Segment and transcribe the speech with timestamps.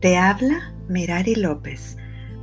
[0.00, 1.96] Te habla Merari López.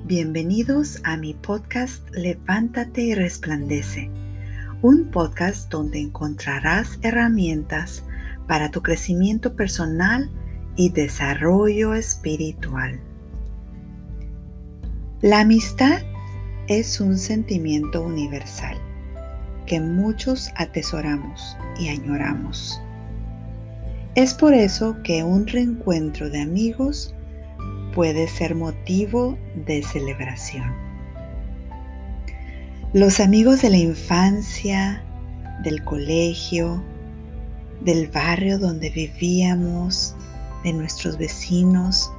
[0.05, 4.10] Bienvenidos a mi podcast Levántate y Resplandece,
[4.82, 8.05] un podcast donde encontrarás herramientas
[8.48, 10.32] para tu crecimiento personal
[10.77, 13.00] y desarrollo espiritual.
[15.21, 16.02] La amistad
[16.70, 18.77] es un sentimiento universal
[19.66, 22.82] que muchos atesoramos y añoramos.
[24.16, 27.13] Es por eso que un reencuentro de amigos
[27.94, 29.38] puede ser motivo
[29.68, 30.73] de celebración.
[32.94, 35.04] Los amigos de la infancia,
[35.63, 36.84] del colegio,
[37.82, 40.16] del barrio donde vivíamos,
[40.63, 42.12] de nuestros vecinos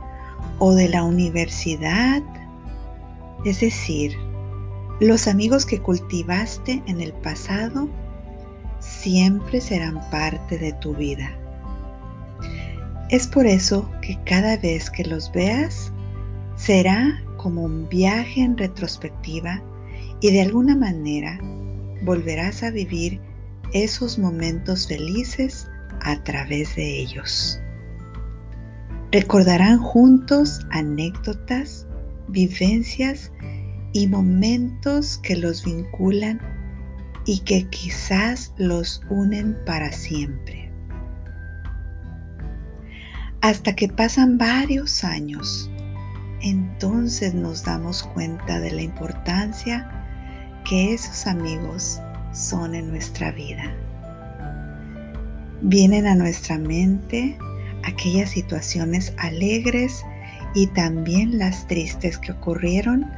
[0.61, 2.23] o de la universidad,
[3.45, 4.13] es decir,
[5.01, 7.88] los amigos que cultivaste en el pasado
[8.79, 11.40] siempre serán parte de tu vida.
[13.11, 15.93] Es por eso que cada vez que los veas
[16.55, 19.61] será como un viaje en retrospectiva
[20.21, 21.37] y de alguna manera
[22.05, 23.21] volverás a vivir
[23.73, 25.69] esos momentos felices
[26.02, 27.61] a través de ellos.
[29.11, 31.89] Recordarán juntos anécdotas,
[32.29, 33.33] vivencias
[33.93, 36.41] y momentos que los vinculan
[37.27, 40.60] y que quizás los unen para siempre
[43.41, 45.71] hasta que pasan varios años.
[46.43, 49.91] Entonces nos damos cuenta de la importancia
[50.65, 52.01] que esos amigos
[52.33, 53.74] son en nuestra vida.
[55.63, 57.37] Vienen a nuestra mente
[57.85, 60.05] aquellas situaciones alegres
[60.55, 63.11] y también las tristes que ocurrieron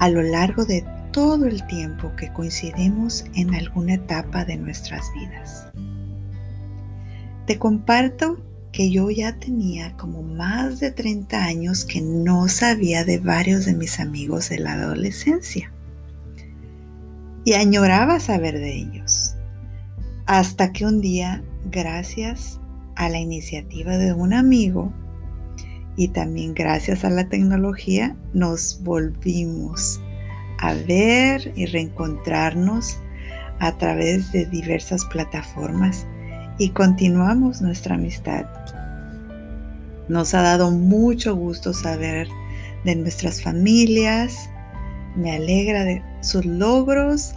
[0.00, 5.68] a lo largo de todo el tiempo que coincidimos en alguna etapa de nuestras vidas.
[7.46, 8.42] Te comparto
[8.74, 13.74] que yo ya tenía como más de 30 años que no sabía de varios de
[13.74, 15.72] mis amigos de la adolescencia.
[17.44, 19.36] Y añoraba saber de ellos.
[20.26, 22.58] Hasta que un día, gracias
[22.96, 24.92] a la iniciativa de un amigo
[25.96, 30.00] y también gracias a la tecnología, nos volvimos
[30.58, 32.98] a ver y reencontrarnos
[33.60, 36.08] a través de diversas plataformas
[36.58, 38.46] y continuamos nuestra amistad.
[40.08, 42.28] Nos ha dado mucho gusto saber
[42.84, 44.48] de nuestras familias,
[45.16, 47.34] me alegra de sus logros,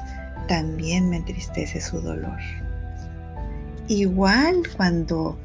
[0.48, 2.38] también me entristece su dolor.
[3.88, 5.38] Igual cuando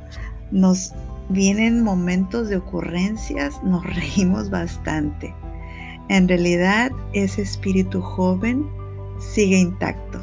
[0.51, 0.93] nos
[1.29, 5.35] vienen momentos de ocurrencias, nos reímos bastante.
[6.09, 8.67] En realidad, ese espíritu joven
[9.33, 10.21] sigue intacto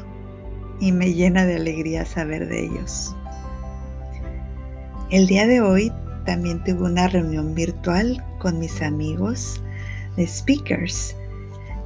[0.78, 3.14] y me llena de alegría saber de ellos.
[5.10, 5.92] El día de hoy
[6.24, 9.60] también tuve una reunión virtual con mis amigos
[10.16, 11.16] de speakers.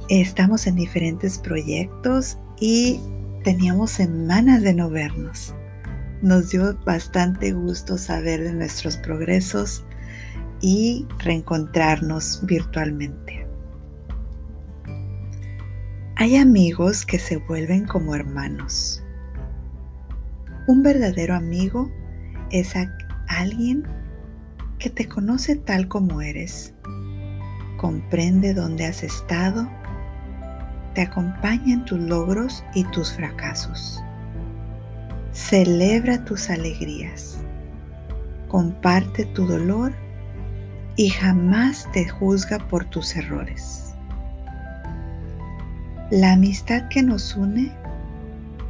[0.09, 2.99] Estamos en diferentes proyectos y
[3.43, 5.55] teníamos semanas de no vernos.
[6.21, 9.83] Nos dio bastante gusto saber de nuestros progresos
[10.61, 13.47] y reencontrarnos virtualmente.
[16.17, 19.03] Hay amigos que se vuelven como hermanos.
[20.67, 21.89] Un verdadero amigo
[22.51, 23.83] es aquel alguien
[24.79, 26.73] que te conoce tal como eres,
[27.77, 29.69] comprende dónde has estado,
[30.93, 34.01] te acompaña en tus logros y tus fracasos,
[35.31, 37.37] celebra tus alegrías,
[38.47, 39.93] comparte tu dolor
[40.95, 43.93] y jamás te juzga por tus errores.
[46.11, 47.71] La amistad que nos une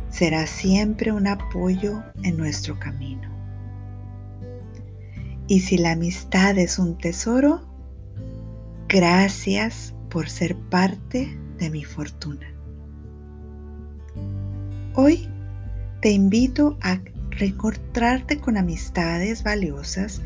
[0.10, 3.35] será siempre un apoyo en nuestro camino.
[5.48, 7.62] Y si la amistad es un tesoro,
[8.88, 12.48] gracias por ser parte de mi fortuna.
[14.96, 15.30] Hoy
[16.02, 17.00] te invito a
[17.32, 20.22] reencontrarte con amistades valiosas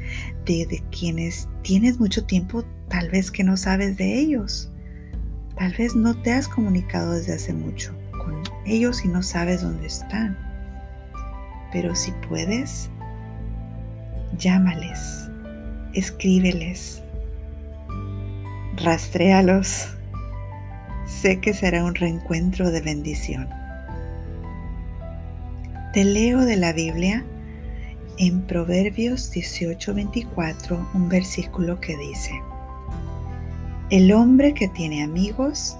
[0.45, 4.71] de, de, quienes tienes mucho tiempo tal vez que no sabes de ellos.
[5.57, 7.93] Tal vez no te has comunicado desde hace mucho
[8.23, 10.37] con ellos y no sabes dónde están.
[11.73, 12.89] Pero si puedes,
[14.39, 15.29] llámales,
[15.93, 17.03] escríbeles,
[18.77, 19.87] rastréalos.
[21.05, 23.47] Sé que será un reencuentro de bendición.
[25.93, 27.25] Te leo de la Biblia
[28.17, 32.31] en Proverbios 18:24 un versículo que dice,
[33.89, 35.75] El hombre que tiene amigos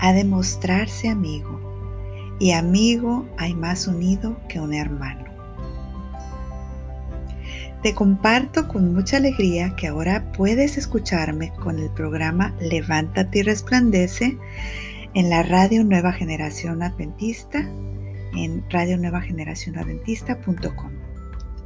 [0.00, 1.58] ha de mostrarse amigo,
[2.38, 5.27] y amigo hay más unido que un hermano.
[7.82, 14.36] Te comparto con mucha alegría que ahora puedes escucharme con el programa Levántate y Resplandece
[15.14, 17.60] en la Radio Nueva Generación Adventista
[18.34, 20.90] en radionuevageneracionadventista.com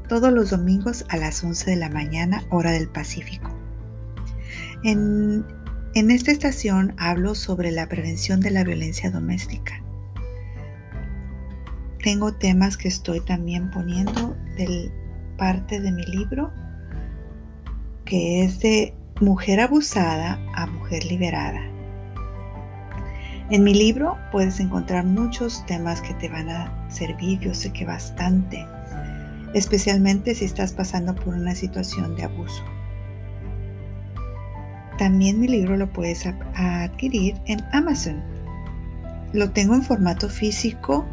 [0.07, 3.51] todos los domingos a las 11 de la mañana hora del Pacífico.
[4.85, 5.47] En,
[5.95, 9.83] en esta estación hablo sobre la prevención de la violencia doméstica.
[12.03, 14.93] Tengo temas que estoy también poniendo del
[15.43, 16.53] parte de mi libro,
[18.05, 21.61] que es de mujer abusada a mujer liberada.
[23.51, 27.85] En mi libro puedes encontrar muchos temas que te van a servir, yo sé que
[27.85, 28.65] bastante,
[29.53, 32.63] especialmente si estás pasando por una situación de abuso.
[34.97, 36.25] También mi libro lo puedes
[36.55, 38.23] adquirir en Amazon.
[39.33, 41.05] Lo tengo en formato físico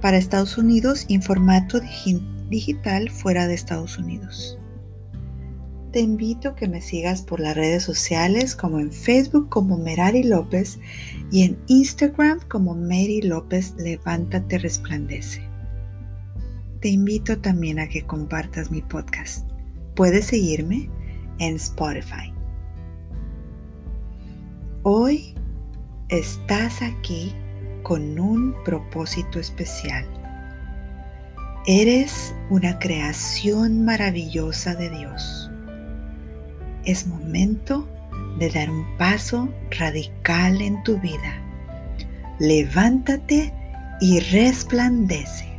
[0.00, 1.80] para Estados Unidos y en formato
[2.52, 4.56] digital fuera de Estados Unidos.
[5.90, 10.22] Te invito a que me sigas por las redes sociales como en Facebook como Merari
[10.22, 10.78] López
[11.32, 15.42] y en Instagram como Mary López Levántate Resplandece.
[16.80, 19.48] Te invito también a que compartas mi podcast.
[19.94, 20.88] Puedes seguirme
[21.38, 22.32] en Spotify.
[24.82, 25.34] Hoy
[26.08, 27.34] estás aquí
[27.82, 30.06] con un propósito especial
[31.68, 35.48] Eres una creación maravillosa de Dios.
[36.84, 37.88] Es momento
[38.40, 41.40] de dar un paso radical en tu vida.
[42.40, 43.54] Levántate
[44.00, 45.51] y resplandece.